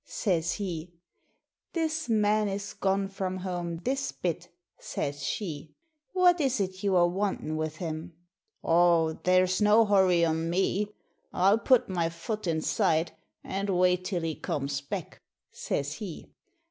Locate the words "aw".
8.63-9.13